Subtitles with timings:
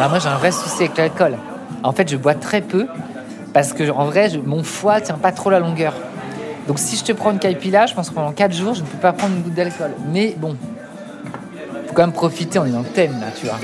[0.00, 1.36] Alors moi j'ai un vrai souci avec l'alcool.
[1.82, 2.86] En fait je bois très peu
[3.52, 5.92] parce que en vrai je- mon foie tient pas trop la longueur.
[6.66, 8.86] Donc si je te prends une caipilla, je pense que pendant 4 jours je ne
[8.86, 9.90] peux pas prendre une goutte d'alcool.
[10.10, 10.56] Mais bon,
[11.86, 13.58] faut quand même profiter, on est dans le thème là, tu vois.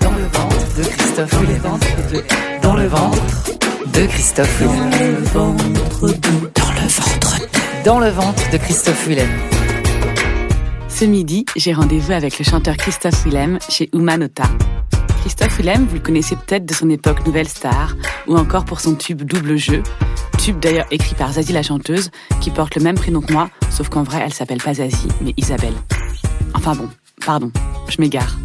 [0.00, 1.62] Dans le ventre de Christophe Willem.
[2.62, 3.18] Dans le ventre
[3.92, 4.90] de Christophe Willem.
[5.34, 6.50] Dans le ventre de...
[6.54, 7.84] Dans le ventre de...
[7.84, 9.28] Dans le ventre de Christophe Willem.
[10.98, 14.42] Ce midi, j'ai rendez-vous avec le chanteur Christophe Willem chez Umanota.
[15.20, 17.94] Christophe Willem, vous le connaissez peut-être de son époque Nouvelle Star,
[18.26, 19.84] ou encore pour son tube Double Jeu,
[20.38, 23.88] tube d'ailleurs écrit par Zazie la chanteuse, qui porte le même prénom que moi, sauf
[23.90, 25.76] qu'en vrai elle s'appelle pas Zazie, mais Isabelle.
[26.54, 26.88] Enfin bon,
[27.24, 27.52] pardon,
[27.88, 28.36] je m'égare.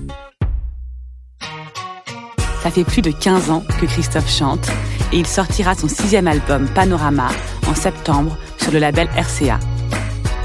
[2.62, 4.70] Ça fait plus de 15 ans que Christophe chante,
[5.12, 7.30] et il sortira son sixième album Panorama
[7.68, 9.58] en septembre sur le label RCA.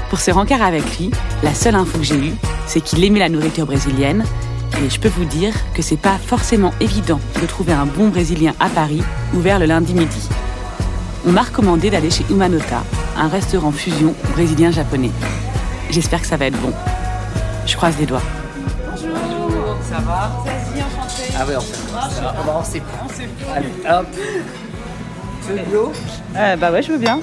[0.09, 1.11] Pour ce rencard avec lui,
[1.43, 2.33] la seule info que j'ai eue,
[2.65, 4.25] c'est qu'il aimait la nourriture brésilienne.
[4.83, 8.53] Et je peux vous dire que c'est pas forcément évident de trouver un bon brésilien
[8.59, 10.27] à Paris, ouvert le lundi midi.
[11.27, 12.83] On m'a recommandé d'aller chez Umanota,
[13.17, 15.11] un restaurant fusion brésilien-japonais.
[15.91, 16.73] J'espère que ça va être bon.
[17.67, 18.21] Je croise les doigts.
[18.95, 20.31] Ça va
[21.37, 22.35] Ah ouais, on va.
[22.39, 22.81] On va c'est
[23.55, 24.07] Allez, hop.
[25.45, 25.91] Tu veux de l'eau?
[26.35, 27.19] Euh, bah ouais, je veux bien.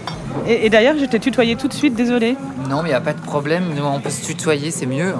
[0.46, 2.36] Et, et d'ailleurs, je t'ai tutoyé tout de suite, désolé.
[2.68, 3.64] Non, mais il a pas de problème.
[3.82, 5.14] On peut se tutoyer, c'est mieux.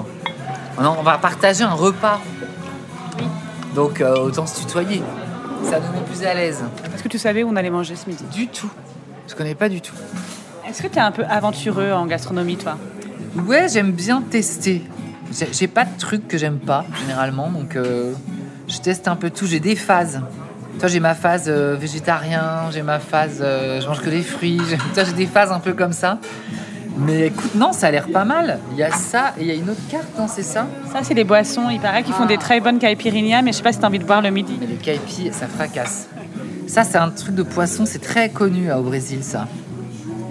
[0.81, 2.19] Non, on va partager un repas.
[3.75, 5.01] Donc, euh, autant se tutoyer.
[5.63, 6.63] Ça nous met plus à l'aise.
[6.93, 8.23] Est-ce que tu savais où on allait manger ce midi?
[8.33, 8.69] Du tout.
[9.27, 9.95] Je connais pas du tout.
[10.69, 12.77] Est-ce que t'es un peu aventureux en gastronomie, toi?
[13.45, 14.83] Ouais, j'aime bien tester.
[15.31, 17.49] J'ai j'ai pas de trucs que j'aime pas, généralement.
[17.49, 18.13] Donc, euh,
[18.67, 19.45] je teste un peu tout.
[19.45, 20.21] J'ai des phases.
[20.79, 24.61] Toi, j'ai ma phase euh, végétarien, j'ai ma phase euh, je mange que des fruits.
[24.93, 26.19] Toi, j'ai des phases un peu comme ça.
[26.99, 28.59] Mais écoute, non, ça a l'air pas mal.
[28.71, 30.67] Il y a ça et il y a une autre carte, non, c'est ça?
[30.91, 31.69] Ça, c'est les boissons.
[31.69, 33.99] Il paraît qu'ils font des très bonnes caipirinhas, mais je sais pas si t'as envie
[33.99, 34.57] de boire le midi.
[34.59, 36.07] Mais le caipi, ça fracasse.
[36.67, 39.47] Ça, c'est un truc de poisson, c'est très connu hein, au Brésil, ça.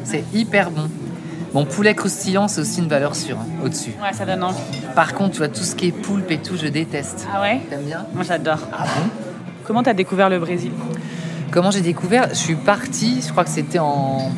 [0.05, 0.89] C'est hyper bon.
[1.55, 3.93] Bon, poulet croustillant, c'est aussi une valeur sûre, hein, au-dessus.
[4.03, 4.61] Ouais, ça donne envie.
[4.95, 7.27] Par contre, tu vois, tout ce qui est poulpe et tout, je déteste.
[7.33, 7.63] Ah ouais?
[7.71, 8.07] T'aimes bien?
[8.13, 8.59] Moi, j'adore.
[8.73, 9.26] Ah bon?
[9.67, 10.71] Comment t'as découvert le Brésil?
[11.51, 12.29] Comment j'ai découvert?
[12.31, 14.31] Je suis partie, je crois que c'était en...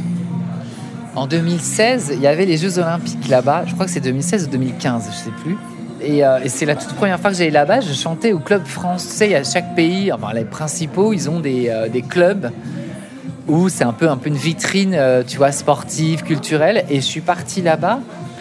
[1.15, 3.65] En 2016, il y avait les Jeux Olympiques là-bas.
[3.67, 5.57] Je crois que c'est 2016 ou 2015, je sais plus.
[6.01, 7.81] Et, euh, et c'est la toute première fois que j'allais là-bas.
[7.81, 8.63] Je chantais au club.
[8.65, 12.51] Tu y a chaque pays, enfin les principaux, ils ont des, euh, des clubs
[13.49, 16.85] où c'est un peu, un peu une vitrine, euh, tu vois, sportive, culturelle.
[16.89, 17.99] Et je suis partie là-bas.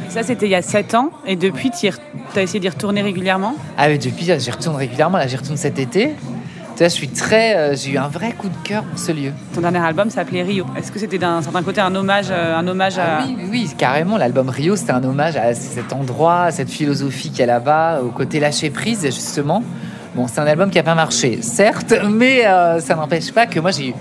[0.09, 1.09] Ça, c'était il y a 7 ans.
[1.25, 1.95] Et depuis, re-
[2.35, 3.55] t'as essayé d'y retourner régulièrement?
[3.77, 5.17] Ah, mais depuis, j'y retourne régulièrement.
[5.17, 6.11] Là, j'y retourne cet été.
[6.77, 7.55] Tu vois, je suis très.
[7.55, 9.31] euh, j'ai eu un vrai coup de cœur pour ce lieu.
[9.55, 10.63] Ton dernier album s'appelait Rio.
[10.77, 13.17] Est-ce que c'était d'un certain côté un hommage, euh, un hommage à...
[13.17, 14.15] Ah oui, oui, oui, carrément.
[14.15, 18.01] L'album Rio, c'était un hommage à cet endroit, à cette philosophie qu'il y a là-bas,
[18.03, 19.63] au côté lâcher prise, justement.
[20.13, 23.59] Bon, c'est un album qui n'a pas marché, certes, mais euh, ça n'empêche pas que
[23.59, 23.93] moi, j'ai eu.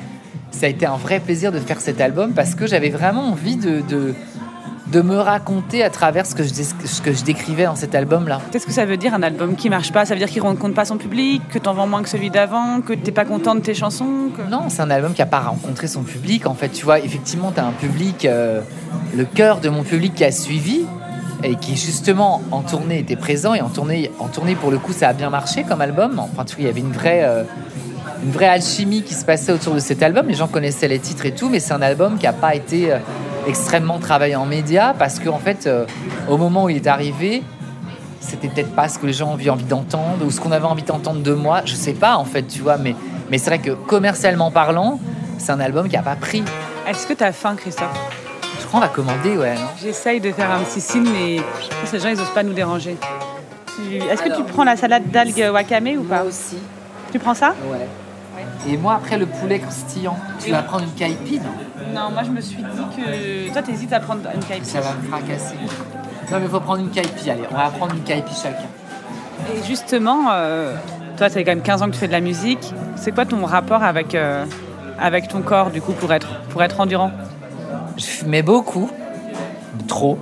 [0.50, 3.56] Ça a été un vrai plaisir de faire cet album parce que j'avais vraiment envie
[3.56, 4.14] de, de,
[4.92, 8.40] de me raconter à travers ce que je, ce que je décrivais dans cet album-là.
[8.52, 10.04] Qu'est-ce que ça veut dire un album qui marche pas?
[10.04, 12.80] Ça veut dire qu'il rencontre pas son public, que t'en vends moins que celui d'avant,
[12.80, 14.48] que t'es pas content de tes chansons que...
[14.48, 16.46] Non, c'est un album qui n'a pas rencontré son public.
[16.46, 18.60] En fait, tu vois, effectivement, tu as un public, euh,
[19.16, 20.82] le cœur de mon public qui a suivi
[21.42, 23.54] et qui, justement, en tournée était présent.
[23.54, 26.18] Et en tournée, en tournée pour le coup, ça a bien marché comme album.
[26.20, 27.42] Enfin, tu vois, il y avait une vraie, euh,
[28.24, 30.28] une vraie alchimie qui se passait autour de cet album.
[30.28, 32.92] Les gens connaissaient les titres et tout, mais c'est un album qui n'a pas été
[32.92, 32.98] euh,
[33.46, 35.86] extrêmement travaillé en médias parce qu'en en fait, euh,
[36.28, 37.42] au moment où il est arrivé,
[38.20, 40.82] c'était peut-être pas ce que les gens avaient envie d'entendre ou ce qu'on avait envie
[40.82, 41.62] d'entendre de moi.
[41.64, 42.94] Je sais pas en fait, tu vois, mais,
[43.30, 44.98] mais c'est vrai que commercialement parlant,
[45.38, 46.42] c'est un album qui a pas pris.
[46.88, 47.88] Est-ce que t'as faim, Christophe?
[48.60, 51.42] Je crois qu'on va commander, ouais, non J'essaye de faire un petit signe, mais je
[51.80, 52.96] pense que les gens, ils osent pas nous déranger.
[53.76, 56.22] Tu- Est-ce que tu prends la salade d'algues wakame ou pas?
[56.24, 56.56] Aussi.
[57.12, 57.54] Tu prends ça?
[57.70, 57.86] Ouais.
[58.68, 61.40] Et moi, après le poulet croustillant, tu vas prendre une caipi,
[61.94, 63.52] non moi je me suis dit que.
[63.52, 64.64] Toi, t'hésites à prendre une caipi.
[64.64, 65.54] Ça va me fracasser.
[66.30, 68.66] Non, mais faut prendre une caipi, allez, on va prendre une caipi chacun.
[69.54, 70.74] Et justement, euh,
[71.16, 72.72] toi, ça fait quand même 15 ans que tu fais de la musique.
[72.96, 74.44] C'est quoi ton rapport avec, euh,
[74.98, 77.12] avec ton corps, du coup, pour être, pour être endurant?
[77.96, 78.90] Je fumais beaucoup.
[79.86, 80.18] trop.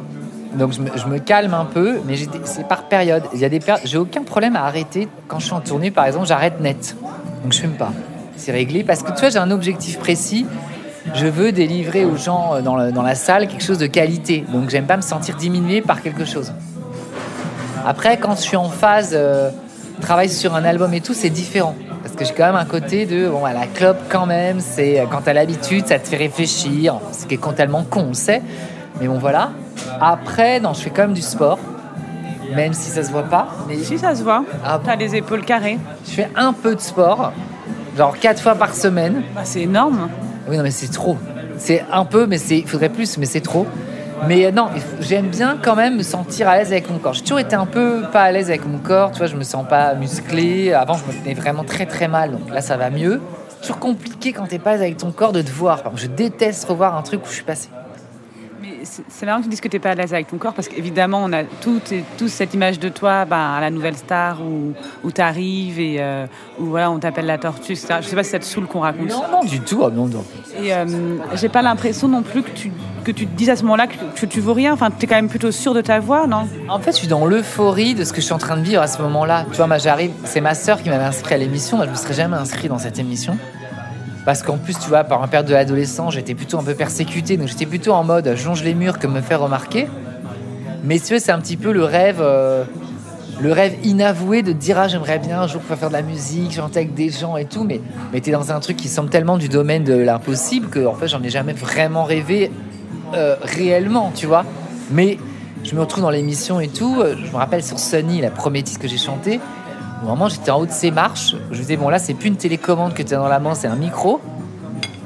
[0.55, 3.25] Donc je me, je me calme un peu, mais c'est par période.
[3.33, 5.91] Il y a des périodes, j'ai aucun problème à arrêter quand je suis en tournée,
[5.91, 6.97] par exemple, j'arrête net.
[7.43, 7.91] Donc je fume pas.
[8.37, 10.47] C'est réglé parce que tu vois, j'ai un objectif précis.
[11.15, 14.45] Je veux délivrer aux gens euh, dans, le- dans la salle quelque chose de qualité.
[14.53, 16.53] Donc j'aime pas me sentir diminué par quelque chose.
[17.87, 19.51] Après, quand je suis en phase, euh,
[20.01, 21.75] travaille sur un album et tout, c'est différent.
[22.03, 25.01] Parce que j'ai quand même un côté de, bon, à la clope quand même, c'est
[25.01, 26.99] euh, quand t'as l'habitude, ça te fait réfléchir.
[27.13, 28.43] Ce qui est totalement con, on sait.
[29.01, 29.51] Mais bon, voilà.
[30.01, 31.59] Après, non, je fais quand même du sport.
[32.55, 33.49] Même si ça se voit pas.
[33.69, 35.79] Mais Si ça se voit, Ah bon t'as les épaules carrées.
[36.07, 37.33] je fais un peu de sport.
[37.96, 39.23] Genre quatre fois par semaine.
[39.35, 40.08] Bah, c'est énorme.
[40.49, 41.17] Oui, non, mais c'est trop.
[41.58, 43.67] C'est un peu, mais c'est, il faudrait plus, mais c'est trop.
[44.26, 44.69] Mais euh, non,
[45.00, 47.12] j'aime bien quand même me sentir à l'aise avec mon corps.
[47.12, 49.44] J'ai toujours été un peu pas à l'aise avec mon corps, tu vois, je me
[49.44, 50.73] sens pas musclé.
[50.73, 53.20] Avant, je me tenais vraiment très très mal, donc là, ça va mieux.
[53.49, 55.82] C'est toujours compliqué quand t'es pas à l'aise avec ton corps de te voir.
[55.82, 57.69] Par exemple, Je déteste revoir un truc où je suis passé.
[58.85, 60.69] C'est marrant que tu dises que tu n'es pas à l'aise avec ton corps parce
[60.69, 64.73] qu'évidemment, on a toutes et cette image de toi ben, à la nouvelle star où,
[65.03, 66.27] où tu arrives et euh,
[66.59, 67.97] où voilà, on t'appelle la tortue, etc.
[68.01, 69.29] Je sais pas si ça te saoule qu'on raconte Non, ça.
[69.31, 69.83] non, du tout.
[69.85, 70.25] ah, non, non.
[70.63, 70.85] Et euh,
[71.35, 72.71] j'ai pas l'impression non plus que tu,
[73.05, 74.73] que tu te dises à ce moment-là que, que tu vaux rien.
[74.73, 76.47] Enfin, tu es quand même plutôt sûr de ta voix, non?
[76.69, 78.83] En fait, je suis dans l'euphorie de ce que je suis en train de vivre
[78.83, 79.45] à ce moment-là.
[79.51, 81.77] Tu vois, moi, j'arrive, c'est ma sœur qui m'avait inscrit à l'émission.
[81.77, 83.37] Moi, je me serais jamais inscrit dans cette émission.
[84.25, 87.37] Parce qu'en plus, tu vois, par un période de l'adolescent, j'étais plutôt un peu persécuté.
[87.37, 89.87] Donc, j'étais plutôt en mode je longe les murs que me faire remarquer.
[90.82, 92.65] Mais tu c'est un petit peu le rêve, euh,
[93.41, 96.53] le rêve inavoué de dire ah, j'aimerais bien un jour pouvoir faire de la musique,
[96.53, 97.65] chanter avec des gens et tout.
[97.65, 97.81] Mais,
[98.12, 101.09] mais t'es dans un truc qui semble tellement du domaine de l'impossible que, en fait,
[101.09, 102.50] j'en ai jamais vraiment rêvé
[103.15, 104.44] euh, réellement, tu vois.
[104.91, 105.19] Mais
[105.65, 107.03] je me retrouve dans l'émission et tout.
[107.03, 109.41] Je me rappelle sur Sunny, la première titre que j'ai chanté.
[110.05, 111.35] Au moment, j'étais en haut de ces marches.
[111.51, 113.55] Je me disais, bon, là, c'est plus une télécommande que tu as dans la main,
[113.55, 114.21] c'est un micro.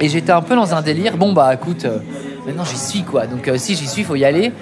[0.01, 1.17] Et j'étais un peu dans un délire.
[1.17, 1.99] Bon, bah, écoute, euh,
[2.47, 3.27] maintenant, j'y suis, quoi.
[3.29, 4.53] Donc, euh, si j'y suis, faut y aller.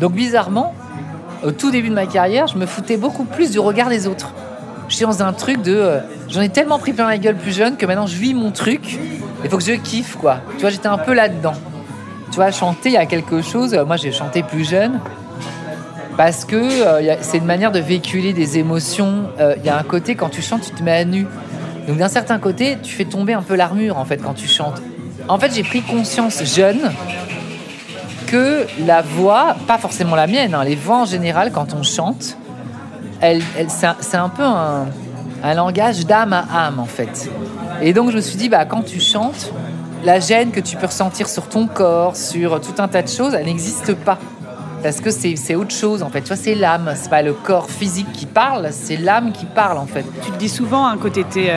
[0.00, 0.72] Donc, bizarrement,
[1.44, 4.32] au tout début de ma carrière, je me foutais beaucoup plus du regard des autres.
[4.88, 5.74] Je suis dans un truc de.
[5.74, 8.52] euh, J'en ai tellement pris plein la gueule plus jeune que maintenant, je vis mon
[8.52, 8.98] truc.
[9.42, 10.38] Il faut que je kiffe, quoi.
[10.54, 11.54] Tu vois, j'étais un peu là-dedans.
[12.30, 13.76] Tu vois, chanter, il y a quelque chose.
[13.86, 15.00] Moi, j'ai chanté plus jeune
[16.16, 19.24] parce que euh, c'est une manière de véhiculer des émotions.
[19.38, 21.26] Euh, Il y a un côté, quand tu chantes, tu te mets à nu.
[21.86, 24.82] Donc d'un certain côté, tu fais tomber un peu l'armure, en fait, quand tu chantes.
[25.28, 26.90] En fait, j'ai pris conscience jeune
[28.26, 32.36] que la voix, pas forcément la mienne, hein, les voix en général, quand on chante,
[33.20, 34.86] elle, c'est un peu un,
[35.42, 37.30] un langage d'âme à âme, en fait.
[37.82, 39.52] Et donc, je me suis dit, bah, quand tu chantes,
[40.04, 43.34] la gêne que tu peux ressentir sur ton corps, sur tout un tas de choses,
[43.34, 44.18] elle n'existe pas.
[44.86, 46.20] Parce que c'est autre chose, en fait.
[46.20, 49.78] Tu vois, c'est l'âme, c'est pas le corps physique qui parle, c'est l'âme qui parle,
[49.78, 50.04] en fait.
[50.22, 51.50] Tu te dis souvent hein, quand tu étais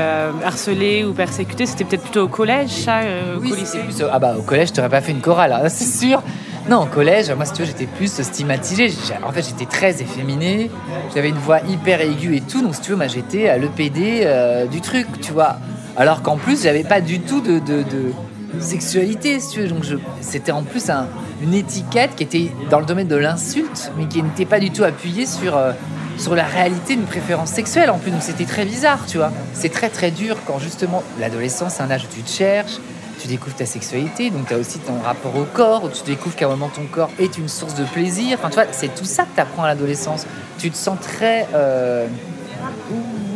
[0.43, 4.01] harcelé ou persécuté, c'était peut-être plutôt au collège, ça, euh, au Oui, lycée c'était plus,
[4.01, 6.21] euh, ah bah au collège, t'aurais pas fait une chorale, hein, c'est sûr.
[6.67, 8.89] Non, au collège, moi, si tu veux, j'étais plus stigmatisé.
[8.89, 10.69] J'ai- En fait, j'étais très efféminé.
[11.15, 12.61] J'avais une voix hyper aiguë et tout.
[12.61, 15.55] Donc, si tu veux, moi, j'étais le PD euh, du truc, tu vois.
[15.97, 18.11] Alors qu'en plus, j'avais pas du tout de, de- de
[18.59, 19.67] sexualité, si tu veux.
[19.67, 19.83] Donc,
[20.21, 21.07] c'était en plus un-
[21.41, 24.83] une étiquette qui était dans le domaine de l'insulte, mais qui n'était pas du tout
[24.83, 25.55] appuyée sur.
[25.57, 25.71] euh,
[26.17, 29.31] sur la réalité d'une préférence sexuelle en plus, donc c'était très bizarre, tu vois.
[29.53, 32.73] C'est très très dur quand justement l'adolescence, c'est un âge où tu te cherches,
[33.21, 36.35] tu découvres ta sexualité, donc tu as aussi ton rapport au corps, où tu découvres
[36.35, 38.37] qu'à un moment ton corps est une source de plaisir.
[38.37, 40.25] Enfin, tu vois, c'est tout ça que tu apprends à l'adolescence.
[40.57, 41.47] Tu te sens très.
[41.53, 42.07] euh,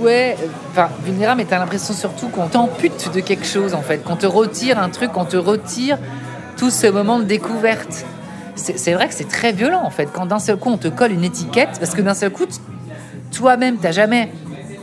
[0.04, 0.38] ouais,
[0.72, 4.16] enfin, vulnérable, mais tu as l'impression surtout qu'on t'ampute de quelque chose, en fait, qu'on
[4.16, 5.98] te retire un truc, qu'on te retire
[6.58, 8.06] tout ce moment de découverte.
[8.56, 11.12] C'est vrai que c'est très violent, en fait, quand d'un seul coup on te colle
[11.12, 12.46] une étiquette, parce que d'un seul coup,
[13.32, 14.32] toi-même, t'as jamais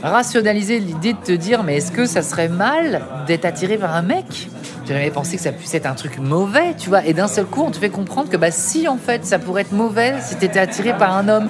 [0.02, 4.02] rationalisé l'idée de te dire, mais est-ce que ça serait mal d'être attiré par un
[4.02, 4.48] mec?
[4.86, 7.04] J'ai jamais pensé que ça puisse être un truc mauvais, tu vois.
[7.04, 9.62] Et d'un seul coup, on te fait comprendre que, bah, si, en fait, ça pourrait
[9.62, 11.48] être mauvais si t'étais attiré par un homme.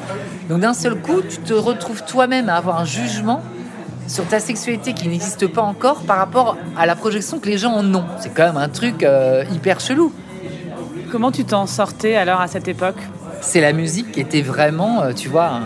[0.51, 3.41] Donc, d'un seul coup, tu te retrouves toi-même à avoir un jugement
[4.11, 7.73] sur ta sexualité qui n'existe pas encore par rapport à la projection que les gens
[7.73, 8.05] en ont.
[8.19, 10.13] C'est quand même un truc euh, hyper chelou.
[11.13, 12.97] Comment tu t'en sortais alors à cette époque?
[13.41, 15.61] C'est la musique qui était vraiment, euh, tu vois, un-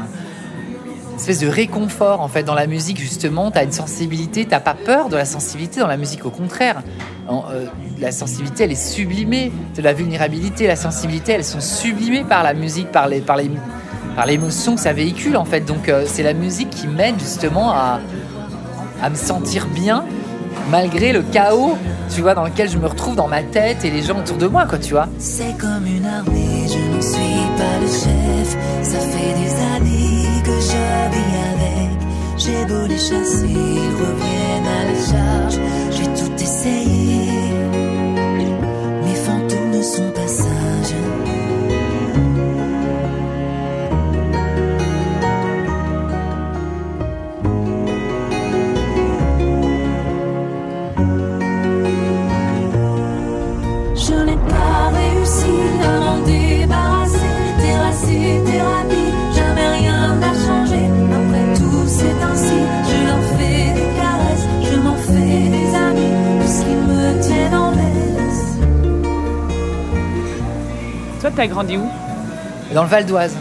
[1.13, 3.51] une espèce de réconfort en fait dans la musique justement.
[3.51, 6.83] T'as une sensibilité, t'as pas peur de la sensibilité dans la musique, au contraire.
[7.29, 7.65] En, euh,
[7.99, 9.53] la sensibilité, elle est sublimée.
[9.77, 13.51] De la vulnérabilité, la sensibilité, elles sont sublimées par la musique, par les, par les,
[14.17, 15.61] par l'émotion que ça véhicule en fait.
[15.61, 18.01] Donc euh, c'est la musique qui m'aide justement à,
[19.03, 20.05] à me sentir bien
[20.71, 21.77] malgré le chaos,
[22.15, 24.47] tu vois, dans lequel je me retrouve dans ma tête et les gens autour de
[24.47, 25.09] moi, quoi, tu vois.
[25.19, 28.57] C'est comme une armée, je n'en suis pas le chef.
[28.83, 31.91] Ça fait des années que je vis avec.
[32.37, 35.59] J'ai beau les chasser, ils reviennent à la charge.
[35.91, 36.94] J'ai tout essayé.
[71.25, 71.89] Toi, t'as grandi où
[72.75, 73.35] Dans le Val d'Oise.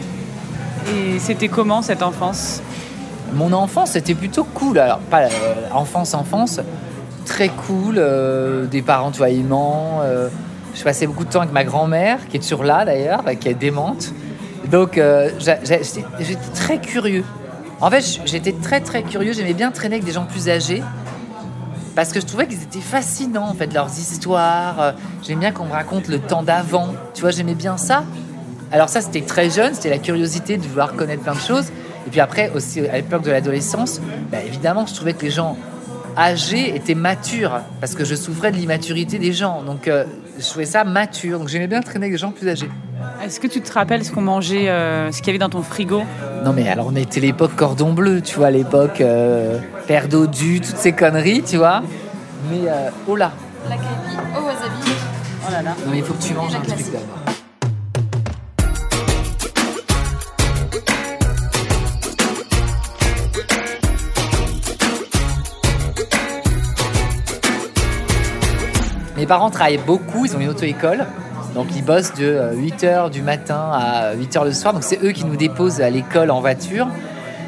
[0.87, 2.61] Et c'était comment cette enfance
[3.33, 4.79] Mon enfance, c'était plutôt cool.
[4.79, 5.27] Alors, pas euh,
[5.73, 6.61] enfance, enfance,
[7.25, 7.95] très cool.
[7.97, 9.99] euh, des parents, tu vois, aimants.
[10.01, 10.29] euh,
[10.73, 13.49] je passais beaucoup de temps avec ma grand-mère, qui est toujours là d'ailleurs, bah, qui
[13.49, 14.13] est démente.
[14.71, 14.97] Donc,
[15.37, 17.25] j'étais très curieux.
[17.81, 19.33] En fait, j'étais très, très curieux.
[19.33, 20.81] J'aimais bien traîner avec des gens plus âgés.
[21.95, 24.81] Parce que je trouvais qu'ils étaient fascinants, en fait, leurs histoires.
[24.81, 26.93] Euh, J'aimais bien qu'on me raconte le temps d'avant.
[27.13, 28.03] Tu vois, j'aimais bien ça.
[28.71, 31.67] Alors ça, c'était très jeune, c'était la curiosité de vouloir connaître plein de choses.
[32.07, 35.55] Et puis après, aussi à l'époque de l'adolescence, bah, évidemment, je trouvais que les gens
[36.17, 39.61] âgés étaient matures, parce que je souffrais de l'immaturité des gens.
[39.63, 40.05] Donc euh,
[40.39, 41.39] je trouvais ça mature.
[41.39, 42.69] Donc j'aimais bien traîner avec des gens plus âgés.
[43.23, 45.61] Est-ce que tu te rappelles ce qu'on mangeait, euh, ce qu'il y avait dans ton
[45.61, 46.01] frigo?
[46.43, 50.75] Non mais alors on était l'époque cordon bleu, tu vois, l'époque euh, père dodu, toutes
[50.75, 51.83] ces conneries, tu vois.
[52.51, 53.31] Mais euh, oh là,
[53.69, 54.91] La képi au wasabi.
[55.47, 55.69] Oh là là.
[55.85, 57.19] non mais il faut que tu manges la un truc d'abord.
[69.15, 71.05] Mes parents travaillaient beaucoup, ils ont une auto-école.
[71.53, 74.73] Donc ils bossent de 8h du matin à 8h le soir.
[74.73, 76.87] Donc c'est eux qui nous déposent à l'école en voiture.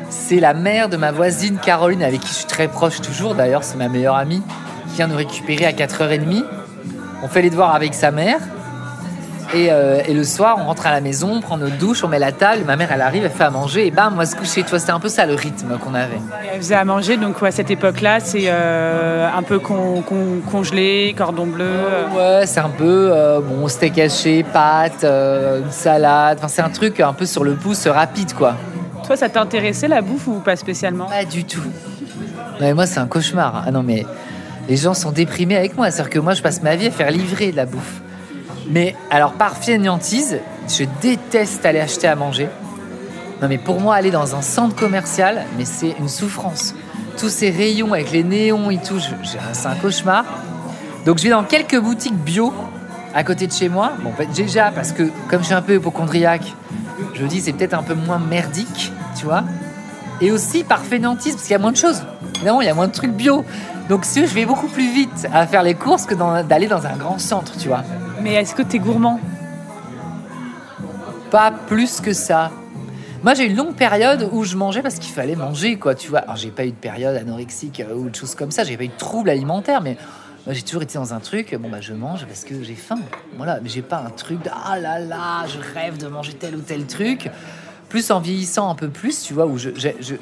[0.10, 3.36] C'est la mère de ma voisine Caroline, avec qui je suis très proche toujours.
[3.36, 4.44] D'ailleurs, c'est ma meilleure amie,
[4.90, 6.44] qui vient nous récupérer à 4h30.
[7.24, 8.40] On fait les devoirs avec sa mère.
[9.54, 12.08] Et, euh, et le soir, on rentre à la maison, on prend notre douche, on
[12.08, 12.64] met la table.
[12.66, 13.86] Ma mère, elle arrive, elle fait à manger.
[13.88, 14.64] Et bam, on va se coucher.
[14.64, 16.20] Tu vois, c'était un peu ça le rythme qu'on avait.
[16.52, 20.42] Elle faisait à manger, donc ouais, à cette époque-là, c'est euh, un peu con- con-
[20.52, 21.64] congelé, cordon bleu.
[21.66, 22.40] euh.
[22.40, 23.14] Ouais, c'est un peu
[23.48, 26.38] bon steak haché, pâtes, une salade.
[26.40, 28.56] Enfin, c'est un truc un peu sur le pouce rapide, quoi.
[29.06, 31.06] Toi, ça t'intéressait la bouffe ou pas spécialement?
[31.06, 31.62] Pas du tout.
[31.62, 33.64] Non, mais moi, c'est un cauchemar.
[33.68, 34.06] Ah non, mais
[34.68, 35.92] les gens sont déprimés avec moi.
[35.92, 38.02] C'est-à-dire que moi, je passe ma vie à faire livrer de la bouffe.
[38.68, 42.50] Mais alors, par fainéantise, je déteste aller acheter à manger.
[43.42, 46.74] Non, mais pour moi, aller dans un centre commercial, mais c'est une souffrance.
[47.18, 49.00] Tous ces rayons avec les néons et tout,
[49.54, 50.26] c'est un cauchemar.
[51.06, 52.54] Donc, je vais dans quelques boutiques bio
[53.14, 53.94] à côté de chez moi.
[54.02, 56.54] Bon, déjà, parce que comme je suis un peu hypochondriaque,
[57.14, 59.44] je me dis c'est peut-être un peu moins merdique, tu vois.
[60.22, 62.04] Et aussi par fainéantise, parce qu'il y a moins de choses.
[62.36, 63.46] Évidemment, il y a moins de trucs bio.
[63.90, 66.86] Donc, si je vais beaucoup plus vite à faire les courses que dans- d'aller dans
[66.88, 67.84] un grand centre, tu vois.
[68.26, 69.20] Mais est-ce que t'es gourmand?
[71.30, 72.50] Pas plus que ça.
[73.22, 76.22] Moi, j'ai une longue période où je mangeais parce qu'il fallait manger, quoi, tu vois.
[76.22, 78.64] Alors, j'ai pas eu de période anorexique euh, ou de choses comme ça.
[78.64, 79.96] J'ai pas eu de troubles alimentaires, mais
[80.48, 81.54] moi, j'ai toujours été dans un truc.
[81.54, 82.98] Bon, bah, je mange parce que j'ai faim.
[83.38, 86.56] Voilà, mais j'ai pas un truc de ah là là, je rêve de manger tel
[86.56, 87.30] ou tel truc.
[87.90, 90.16] Plus en vieillissant un peu plus, tu vois, où je, je- je-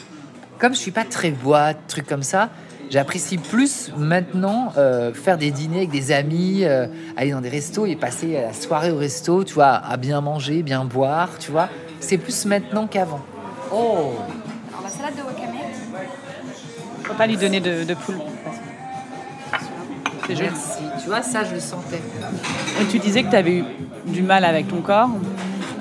[0.60, 2.50] comme je suis pas très boîte, truc comme ça,
[2.94, 6.86] j'apprécie plus maintenant euh, faire des dîners avec des amis, euh,
[7.18, 10.62] aller dans des restos et passer la soirée au resto, tu vois, à bien manger,
[10.62, 11.70] bien boire, tu vois.
[12.00, 13.22] C'est plus maintenant qu'avant.
[13.72, 14.14] Oh
[14.70, 15.56] Alors la salade de wakame.
[17.02, 18.20] Faut pas lui donner de, de poule.
[20.28, 20.50] C'est joli.
[20.50, 20.84] Merci.
[21.02, 22.02] Tu vois, ça, je le sentais.
[22.80, 23.64] Et tu disais que tu avais eu
[24.06, 25.10] du mal avec ton corps.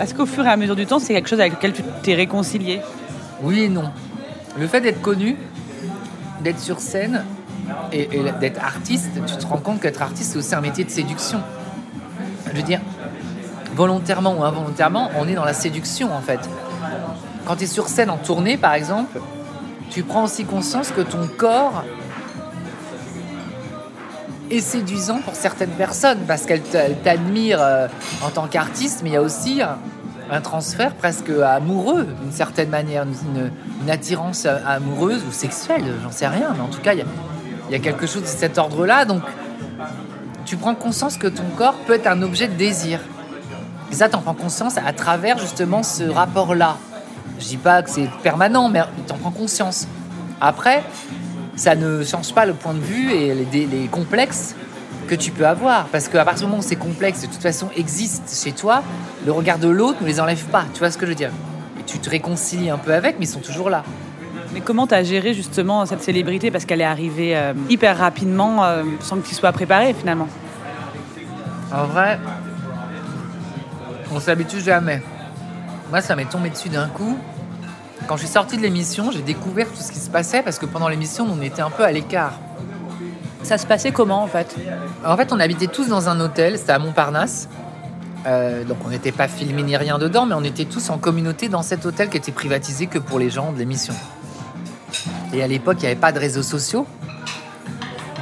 [0.01, 2.15] Est-ce qu'au fur et à mesure du temps, c'est quelque chose avec lequel tu t'es
[2.15, 2.81] réconcilié?
[3.43, 3.91] Oui et non.
[4.59, 5.37] Le fait d'être connu,
[6.43, 7.25] d'être sur scène
[7.93, 8.09] et,
[8.41, 11.41] d'être artiste, tu te rends compte qu'être artiste, c'est aussi un métier de séduction.
[12.51, 12.81] Je veux dire,
[13.75, 16.41] volontairement ou involontairement, on est dans la séduction en fait.
[17.47, 19.21] Quand tu es sur scène en tournée, par exemple,
[19.91, 21.85] tu prends aussi conscience que ton corps
[24.51, 26.63] est séduisant pour certaines personnes parce qu'elles
[27.03, 27.89] t'admirent euh,
[28.23, 29.63] en tant qu'artiste, mais il y a aussi
[30.31, 36.55] un, transfert presque amoureux d'une certaine manière, une, attirance amoureuse ou sexuelle, j'en sais rien,
[36.55, 37.07] mais en tout cas, il y a,
[37.69, 39.05] il y a quelque chose de cet ordre-là.
[39.05, 39.23] Donc,
[40.45, 43.01] tu prends conscience que ton corps peut être un objet de désir.
[43.91, 46.77] Et ça, tu en prends conscience à travers justement ce rapport-là.
[47.39, 49.87] Je dis pas que c'est permanent, mais tu en prends conscience.
[50.41, 50.83] Après,
[51.57, 54.55] ça ne change pas le point de vue et les, les complexes
[55.07, 55.87] que tu peux avoir.
[55.87, 58.83] Parce qu'à partir du moment où ces complexes, de toute façon, existent chez toi,
[59.27, 60.65] le regard de l'autre ne les enlève pas.
[60.73, 61.31] Tu vois ce que je veux dire?
[61.81, 63.85] Et tu te réconcilies un peu avec, mais ils sont toujours là.
[64.53, 66.51] Mais comment tu as géré justement cette célébrité?
[66.51, 70.29] Parce qu'elle est arrivée euh, hyper rapidement euh, sans que tu sois préparé finalement.
[71.75, 72.19] En vrai,
[74.15, 75.03] on s'habitue jamais.
[75.91, 77.17] Moi, ça m'est tombé dessus d'un coup.
[78.07, 80.67] Quand je suis sorti de l'émission, j'ai découvert tout ce qui se passait parce que
[80.67, 82.35] pendant l'émission, on était un peu à l'écart.
[83.43, 84.57] Ça se passait comment en fait?
[85.05, 87.49] En fait, on habitait tous dans un hôtel, c'était à Montparnasse.
[88.27, 91.49] Euh, donc on n'était pas filmés ni rien dedans, mais on était tous en communauté
[91.49, 93.95] dans cet hôtel qui était privatisé que pour les gens de l'émission.
[95.33, 96.87] Et à l'époque, il n'y avait pas de réseaux sociaux.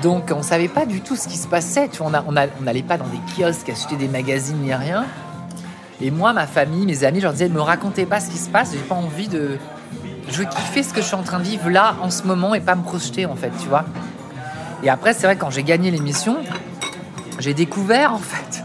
[0.02, 1.88] Donc on savait pas du tout ce qui se passait.
[1.88, 5.04] Tu vois, on n'allait pas dans des kiosques acheter des magazines ni rien.
[6.00, 8.38] Et moi, ma famille, mes amis, je leur disais, ne me racontez pas ce qui
[8.38, 9.58] se passe, j'ai pas envie de.
[10.28, 12.54] Je veux kiffer ce que je suis en train de vivre là, en ce moment,
[12.54, 13.84] et pas me projeter, en fait, tu vois.
[14.82, 16.38] Et après, c'est vrai, quand j'ai gagné l'émission,
[17.38, 18.62] j'ai découvert, en fait,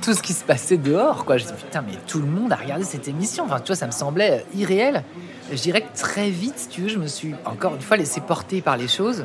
[0.00, 1.38] tout ce qui se passait dehors, quoi.
[1.38, 3.44] Suis dit, putain, mais tout le monde a regardé cette émission.
[3.44, 5.04] Enfin, tu vois, ça me semblait irréel.
[5.50, 8.20] Et je dirais que très vite, tu veux, je me suis encore une fois laissé
[8.20, 9.24] porter par les choses.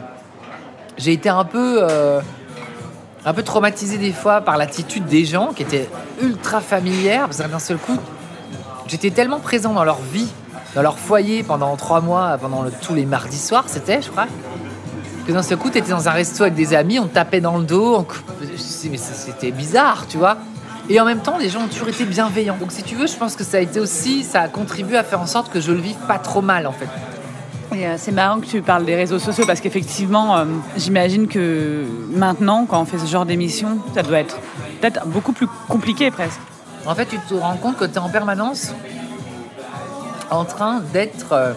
[0.97, 1.79] J'ai été un peu.
[1.81, 2.21] euh,
[3.25, 5.89] un peu traumatisé des fois par l'attitude des gens qui étaient
[6.21, 7.97] ultra familières, parce que d'un seul coup,
[8.87, 10.29] j'étais tellement présent dans leur vie,
[10.75, 14.27] dans leur foyer pendant trois mois, pendant tous les mardis soirs, c'était, je crois,
[15.27, 17.41] que d'un seul coup, tu étais dans un resto avec des amis, on te tapait
[17.41, 18.05] dans le dos, on
[18.89, 20.37] mais c'était bizarre, tu vois.
[20.89, 22.55] Et en même temps, les gens ont toujours été bienveillants.
[22.57, 25.03] Donc, si tu veux, je pense que ça a été aussi, ça a contribué à
[25.03, 26.87] faire en sorte que je le vive pas trop mal, en fait.
[27.73, 30.45] Euh, c'est marrant que tu parles des réseaux sociaux parce qu'effectivement, euh,
[30.77, 34.39] j'imagine que maintenant, quand on fait ce genre d'émission, ça doit être
[34.79, 36.39] peut-être beaucoup plus compliqué presque.
[36.85, 38.71] En fait, tu te rends compte que tu es en permanence
[40.29, 41.53] en train d'être euh,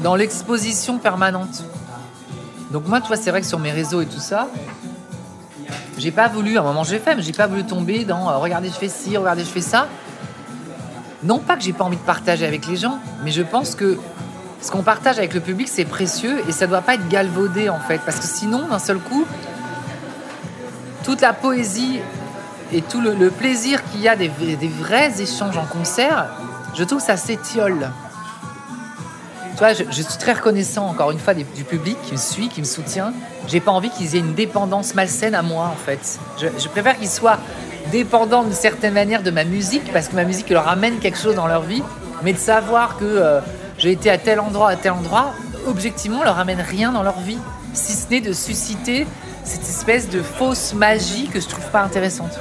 [0.00, 1.64] dans l'exposition permanente.
[2.70, 4.48] Donc moi, tu vois, c'est vrai que sur mes réseaux et tout ça,
[5.96, 8.36] j'ai pas voulu, à un moment j'ai fait, mais j'ai pas voulu tomber dans euh,
[8.36, 9.88] regardez, je fais ci, regardez, je fais ça.
[11.24, 13.98] Non pas que j'ai pas envie de partager avec les gens, mais je pense que
[14.60, 17.80] ce qu'on partage avec le public, c'est précieux et ça doit pas être galvaudé en
[17.80, 19.24] fait, parce que sinon, d'un seul coup,
[21.04, 22.00] toute la poésie
[22.72, 26.26] et tout le, plaisir qu'il y a des, des vrais échanges en concert,
[26.76, 27.90] je trouve que ça s'étiole.
[29.60, 32.60] Je, je suis très reconnaissant encore une fois des- du public qui me suit, qui
[32.60, 33.12] me soutient.
[33.48, 36.18] J'ai pas envie qu'ils aient une dépendance malsaine à moi en fait.
[36.40, 37.38] Je, je préfère qu'ils soient
[37.90, 41.34] dépendants d'une certaine manière de ma musique parce que ma musique leur amène quelque chose
[41.34, 41.82] dans leur vie,
[42.22, 43.40] mais de savoir que euh,
[43.78, 45.32] j'ai été à tel endroit, à tel endroit,
[45.66, 47.38] objectivement, leur amène rien dans leur vie,
[47.74, 49.06] si ce n'est de susciter
[49.44, 52.38] cette espèce de fausse magie que je trouve pas intéressante.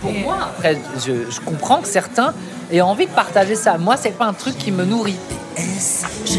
[0.00, 2.34] Pour moi, après, je, je comprends que certains
[2.72, 3.78] aient envie de partager ça.
[3.78, 5.16] Moi, c'est pas un truc qui me nourrit.
[5.58, 6.38] je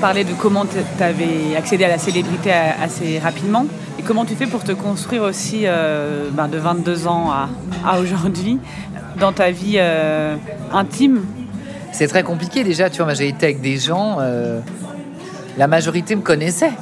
[0.00, 3.66] Parlait de comment tu avais accédé à la célébrité assez rapidement.
[3.98, 7.30] Et comment tu fais pour te construire aussi euh, ben, de 22 ans
[7.84, 8.58] à, aujourd'hui
[9.18, 10.36] dans ta vie euh,
[10.72, 11.26] intime?
[11.92, 14.60] C'est très compliqué déjà, tu vois, j'ai été avec des gens, euh,
[15.58, 16.72] la majorité me connaissait.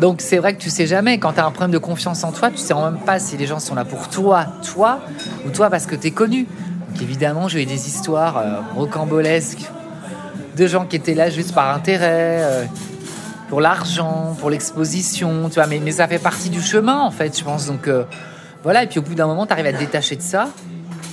[0.00, 2.30] Donc c'est vrai que tu sais jamais, quand tu as un problème de confiance en
[2.30, 5.00] toi, tu sais même pas si les gens sont là pour toi, toi,
[5.44, 6.46] ou toi parce que tu es connu.
[6.90, 8.40] Donc évidemment, j'ai eu des histoires
[8.76, 9.68] rocambolesques
[10.56, 12.64] de gens qui étaient là juste par intérêt, euh,
[13.48, 17.44] pour l'argent, pour l'exposition, tu vois, mais, ça fait partie du chemin en fait, je
[17.44, 17.66] pense.
[17.66, 18.04] Donc euh,
[18.62, 20.48] voilà, et puis au bout d'un moment, tu arrives à te détacher de ça,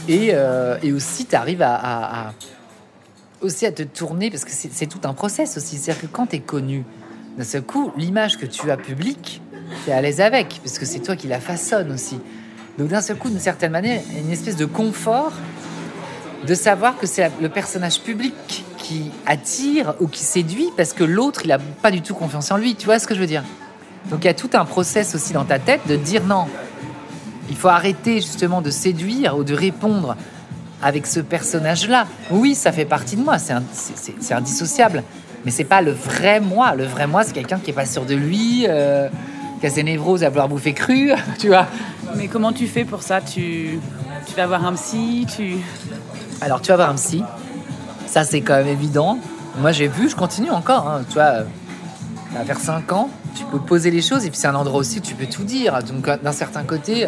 [0.08, 2.34] et, euh, aussi tu arrives à-
[3.41, 5.78] aussi à te tourner, parce que c'est tout un process aussi.
[5.78, 6.84] C'est-à-dire que quand tu es connu,
[7.38, 9.41] d'un seul coup, l'image que tu as publique,
[9.86, 12.19] tu es à l'aise avec, parce que c'est toi qui la façonne aussi.
[12.78, 15.32] Donc d'un seul coup, d'une certaine manière, il y a une espèce de confort
[16.45, 21.41] de savoir que c'est le personnage public qui attire ou qui séduit, parce que l'autre,
[21.45, 22.73] il a pas du tout confiance en lui.
[22.73, 23.43] Tu vois ce que je veux dire?
[24.10, 26.47] Donc il y a tout un process aussi dans ta tête de dire non.
[27.52, 30.15] Il faut arrêter justement de séduire ou de répondre
[30.82, 32.08] avec ce personnage-là.
[32.32, 35.04] Oui, ça fait partie de moi, c'est indissociable.
[35.45, 36.73] Mais c'est pas le vrai moi.
[36.73, 39.08] Le vrai moi, c'est quelqu'un qui est pas sûr de lui, euh,
[39.60, 41.67] qui a ses névroses à vouloir bouffer cru, tu vois.
[42.15, 43.21] Mais comment tu fais pour ça?
[43.21, 43.80] Tu,
[44.25, 45.58] tu vas voir un psy tu...
[46.41, 47.23] Alors, tu vas voir un psy.
[48.10, 49.19] Ça, c'est quand même évident.
[49.60, 50.88] Moi, j'ai vu, je continue encore.
[50.88, 51.02] hein.
[51.08, 53.10] Tu vois, euh, faire 5 ans.
[53.36, 55.43] Tu peux poser les choses et puis c'est un endroit aussi où tu peux tout
[55.43, 55.78] dire.
[55.84, 57.08] Donc, euh, d'un certain côté,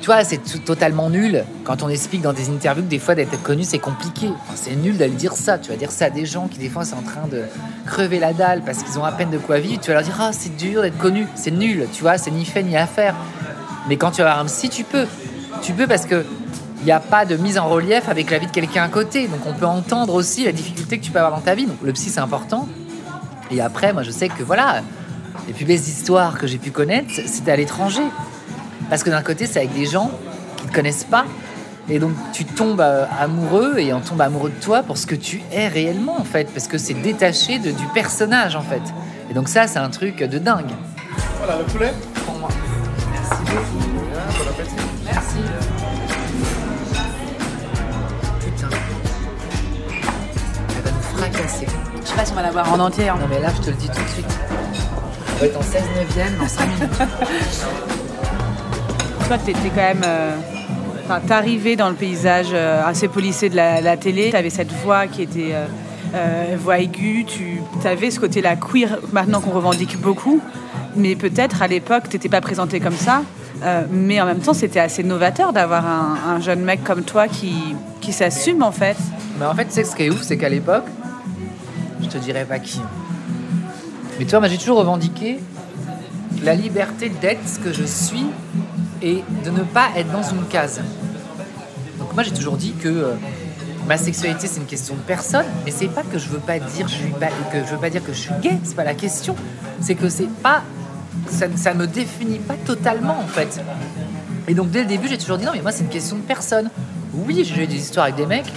[0.00, 3.40] tu vois, c'est totalement nul quand on explique dans des interviews que des fois d'être
[3.44, 4.30] connu, c'est compliqué.
[4.56, 5.58] C'est nul d'aller dire ça.
[5.58, 7.44] Tu vas dire ça à des gens qui, des fois, sont en train de
[7.86, 9.80] crever la dalle parce qu'ils ont à peine de quoi vivre.
[9.80, 11.28] Tu vas leur dire, ah, c'est dur d'être connu.
[11.36, 11.86] C'est nul.
[11.92, 13.14] Tu vois, c'est ni fait ni à faire.
[13.88, 15.06] Mais quand tu vas voir un psy, tu peux.
[15.62, 16.24] Tu peux parce que
[16.80, 19.28] il n'y a pas de mise en relief avec la vie de quelqu'un à côté.
[19.28, 21.66] Donc on peut entendre aussi la difficulté que tu peux avoir dans ta vie.
[21.66, 22.66] Donc le psy, c'est important.
[23.50, 24.82] Et après, moi, je sais que voilà,
[25.46, 28.02] les plus belles histoires que j'ai pu connaître, c'était à l'étranger.
[28.88, 30.10] Parce que d'un côté, c'est avec des gens
[30.56, 31.24] qui ne te connaissent pas.
[31.88, 35.16] Et donc tu tombes euh, amoureux et on tombe amoureux de toi pour ce que
[35.16, 38.82] tu es réellement en fait, parce que c'est détaché de- du personnage en fait.
[39.28, 40.70] Et donc ça c'est un truc de dingue.
[41.38, 41.92] Voilà, le poulet
[42.24, 42.48] Pour moi.
[43.10, 43.84] Merci beaucoup.
[45.04, 45.79] Merci.
[51.32, 51.66] Fracasser.
[52.02, 53.08] Je sais pas si on va l'avoir en entier.
[53.08, 53.16] hein.
[53.20, 54.38] Non mais là je te le dis tout de suite.
[55.36, 56.98] On va être en 16 neuvième dans 5 minutes.
[59.26, 60.02] Toi, t'étais quand même.
[60.06, 60.36] euh,
[61.04, 64.30] Enfin, t'arrivais dans le paysage euh, assez policé de la, la télé.
[64.30, 65.66] T'avais cette voix qui était euh,
[66.14, 67.24] euh, voix aiguë.
[67.26, 70.40] Tu avais ce côté-là queer, maintenant qu'on revendique beaucoup.
[70.94, 73.22] Mais peut-être à l'époque, t'étais pas présenté comme ça.
[73.64, 77.26] Euh, mais en même temps, c'était assez novateur d'avoir un, un jeune mec comme toi
[77.26, 78.96] qui, qui s'assume en fait.
[79.40, 80.84] Mais en fait, tu sais ce qui est ouf, c'est qu'à l'époque,
[82.10, 82.80] te dirais pas qui.
[84.18, 85.38] Mais toi, moi j'ai toujours revendiqué
[86.42, 88.26] la liberté d'être ce que je suis
[89.02, 90.80] et de ne pas être dans une case.
[91.98, 93.14] Donc moi j'ai toujours dit que euh,
[93.86, 96.86] ma sexualité c'est une question de personne, mais c'est pas que je veux pas dire
[96.86, 99.36] que je veux pas dire que je suis gay, c'est pas la question.
[99.80, 100.62] C'est que c'est pas
[101.28, 103.60] ça, ça me définit pas totalement en fait.
[104.48, 106.22] Et donc dès le début, j'ai toujours dit non, mais moi c'est une question de
[106.22, 106.70] personne.
[107.12, 108.52] Oui, j'ai eu des histoires avec des mecs.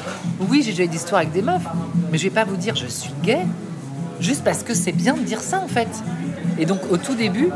[0.50, 1.66] Oui, j'ai eu des histoires avec des meufs.
[2.12, 3.46] Mais je vais pas vous dire je suis gay
[4.20, 5.90] juste parce que c'est bien de dire ça en fait.
[6.60, 7.50] Et donc au tout début,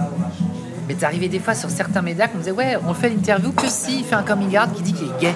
[0.88, 3.68] mais t'es arrivé des fois sur certains médias qu'on disait ouais, on fait l'interview que
[3.68, 5.36] s'il fait un coming out qui dit qu'il est gay.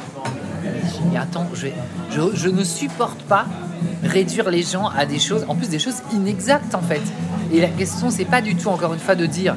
[1.12, 3.46] Mais attends, je, ne supporte pas
[4.04, 7.02] réduire les gens à des choses, en plus des choses inexactes en fait.
[7.54, 9.56] Et la question, c'est pas du tout encore une fois de dire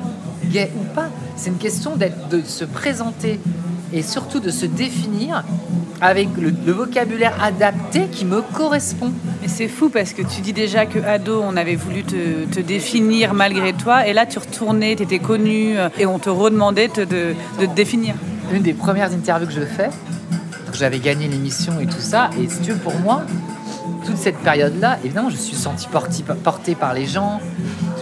[0.51, 3.41] gay ou pas, c'est une question de se présenter
[3.93, 5.45] et surtout de se définir
[6.01, 9.13] avec le, le vocabulaire adapté qui me correspond.
[9.43, 12.61] Et c'est fou parce que tu dis déjà que ado, on avait voulu te, te
[12.61, 16.89] définir malgré toi, et là tu retournais, tu étais connu, euh, et on te redemandait
[16.89, 18.15] te- de, de te définir.
[18.53, 19.91] une des premières interviews que je fais.
[20.73, 22.31] J'avais gagné l'émission et tout ça.
[22.41, 23.23] Et si tu veux, pour moi,
[24.05, 25.87] toute cette période-là, évidemment, je suis senti
[26.43, 27.41] porté par les gens.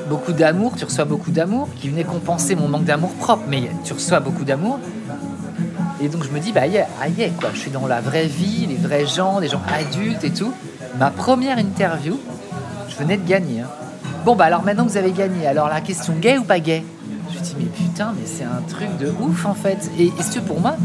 [0.08, 3.92] Beaucoup d'amour, tu reçois beaucoup d'amour, qui venait compenser mon manque d'amour propre, mais tu
[3.92, 4.78] reçois beaucoup d'amour.
[6.02, 7.06] Et donc je me dis, bah yeah, ah
[7.38, 10.52] quoi, je suis dans la vraie vie, les vrais gens, des gens adultes et tout.
[10.98, 12.18] Ma première interview,
[12.88, 13.60] je venais de gagner.
[13.60, 13.68] hein.
[14.24, 16.84] Bon, bah alors maintenant que vous avez gagné, alors la question gay ou pas gay?
[17.32, 19.92] Je me dis, mais putain, mais c'est un truc de ouf en fait.
[19.96, 20.76] Et, tu veux, pour moi,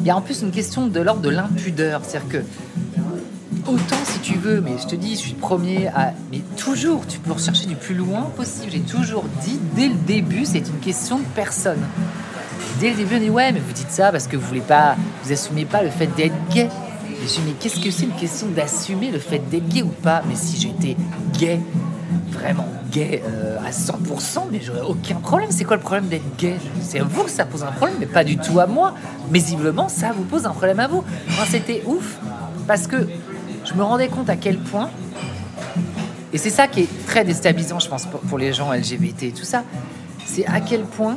[0.00, 2.02] il y a en plus une question de l'ordre de l'impudeur.
[2.04, 6.12] C'est-à-dire que, autant si tu veux, mais je te dis, je suis premier à.
[6.30, 8.70] Mais toujours, tu peux rechercher du plus loin possible.
[8.70, 11.80] J'ai toujours dit, dès le début, c'est une question de personne.
[12.82, 14.96] Dès le début, on dit, ouais, mais vous dites ça parce que vous voulez pas.
[15.22, 16.68] Vous assumez pas le fait d'être gay.
[17.22, 20.20] Je dis, mais qu'est-ce que c'est une question d'assumer le fait d'être gay ou pas?
[20.28, 20.96] Mais si j'étais
[21.38, 21.60] gay,
[22.30, 25.52] vraiment gay euh, à 100%, mais j'aurais aucun problème.
[25.52, 26.56] C'est quoi le problème d'être gay?
[26.80, 28.94] C'est à vous que ça pose un problème, mais pas du tout à moi.
[29.30, 31.04] Mais visiblement, ça vous pose un problème à vous.
[31.36, 32.18] Moi, c'était ouf
[32.66, 33.06] parce que
[33.64, 34.90] je me rendais compte à quel point,
[36.32, 39.44] et c'est ça qui est très déstabilisant, je pense, pour les gens LGBT et tout
[39.44, 39.62] ça,
[40.26, 41.16] c'est à quel point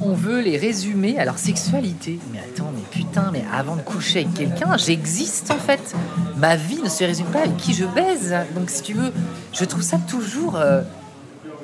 [0.00, 2.18] on veut les résumer à leur sexualité.
[2.32, 5.94] Mais attends, mais putain, mais avant de coucher avec quelqu'un, j'existe en fait.
[6.36, 8.34] Ma vie ne se résume pas avec qui je baise.
[8.54, 9.12] Donc si tu veux,
[9.52, 10.56] je trouve ça toujours...
[10.56, 10.82] euh,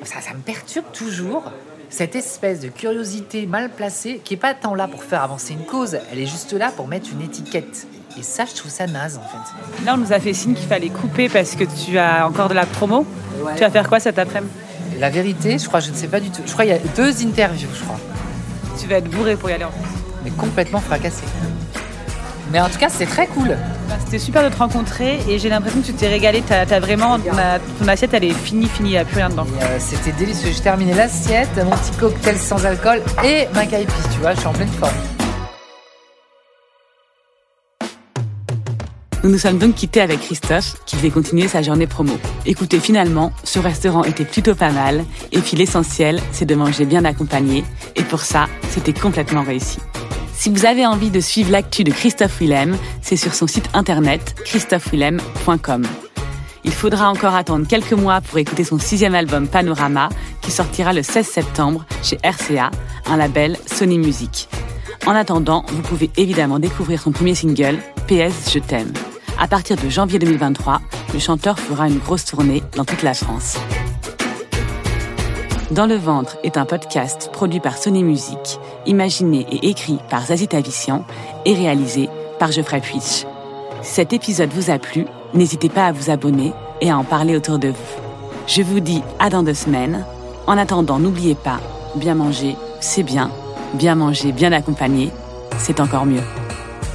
[0.03, 1.43] ça, ça me perturbe toujours,
[1.89, 5.65] cette espèce de curiosité mal placée qui est pas tant là pour faire avancer une
[5.65, 7.87] cause, elle est juste là pour mettre une étiquette.
[8.19, 9.85] Et ça, je trouve ça naze en fait.
[9.85, 12.55] Là, on nous a fait signe qu'il fallait couper parce que tu as encore de
[12.55, 13.05] la promo.
[13.41, 13.53] Ouais.
[13.55, 14.51] Tu vas faire quoi cet après-midi?
[14.99, 16.41] La vérité, je crois, je ne sais pas du tout.
[16.45, 17.99] Je crois qu'il y a deux interviews, je crois.
[18.79, 19.77] Tu vas être bourré pour y aller en fait.
[20.23, 21.23] Mais complètement fracassé.
[22.51, 23.49] Mais en tout cas, c'est très cool.
[23.89, 26.41] Bah, C'était super de te rencontrer et j'ai l'impression que tu t'es régalé.
[26.47, 29.29] T'as as vraiment ma- ton assiette, elle est finie, finie, il n'y a plus rien
[29.29, 29.45] dedans.
[29.61, 30.51] Euh, C'était délicieux.
[30.55, 34.47] J'ai terminé l'assiette, mon petit cocktail sans alcool et ma caipi, tu vois, je suis
[34.47, 34.93] en pleine forme.
[39.27, 42.13] Nous nous sommes donc quittés avec Christophe, qui devait continuer sa journée promo.
[42.45, 47.03] Écoutez, finalement, ce restaurant était plutôt pas mal, et puis l'essentiel, c'est de manger bien
[47.03, 47.65] accompagné,
[47.97, 49.79] et pour ça, c'était complètement réussi.
[50.33, 54.33] Si vous avez envie de suivre l'actu de Christophe Willem, c'est sur son site internet
[54.45, 55.83] christophewillem.com.
[56.63, 60.07] Il faudra encore attendre quelques mois pour écouter son sixième album Panorama,
[60.41, 62.71] qui sortira le 16 septembre chez RCA,
[63.07, 64.47] un label Sony Music.
[65.05, 68.93] En attendant, vous pouvez évidemment découvrir son premier single, PS Je t'aime.
[69.39, 70.81] À partir de janvier 2023,
[71.13, 73.57] le chanteur fera une grosse tournée dans toute la France.
[75.69, 80.47] Dans le ventre est un podcast produit par Sony Music, imaginé et écrit par Zazie
[80.47, 81.05] Tavissian
[81.45, 83.25] et réalisé par Geoffrey Puitch.
[83.83, 87.59] Cet épisode vous a plu, n'hésitez pas à vous abonner et à en parler autour
[87.59, 88.01] de vous.
[88.47, 90.03] Je vous dis à dans deux semaines.
[90.47, 91.59] En attendant, n'oubliez pas,
[91.95, 93.29] bien manger, c'est bien.
[93.73, 95.11] Bien manger, bien accompagné,
[95.57, 96.23] c'est encore mieux.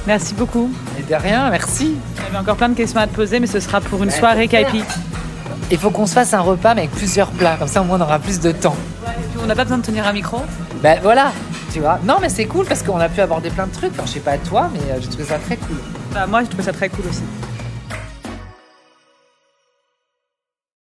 [0.05, 0.71] Merci beaucoup.
[0.99, 1.95] Et de rien, merci.
[2.17, 4.47] J'avais encore plein de questions à te poser, mais ce sera pour une Ouais, soirée.
[4.47, 4.83] Kaipi.
[5.71, 7.55] Il faut qu'on se fasse un repas, mais avec plusieurs plats.
[7.57, 8.75] Comme ça, au moins, on aura plus de temps.
[9.41, 10.41] On n'a pas besoin de tenir un micro.
[10.81, 11.31] Ben voilà,
[11.71, 11.99] tu vois.
[12.03, 13.91] Non, mais c'est cool parce qu'on a pu aborder plein de trucs.
[13.93, 15.77] Enfin, je sais pas toi, mais euh, j'ai trouvé ça très cool.
[16.13, 17.23] Bah, moi, je trouve ça très cool aussi.